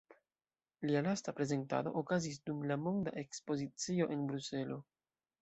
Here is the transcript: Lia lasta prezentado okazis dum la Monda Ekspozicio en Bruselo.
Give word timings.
Lia 0.89 1.03
lasta 1.07 1.33
prezentado 1.39 1.93
okazis 2.01 2.41
dum 2.51 2.65
la 2.73 2.79
Monda 2.87 3.15
Ekspozicio 3.25 4.11
en 4.17 4.27
Bruselo. 4.33 4.81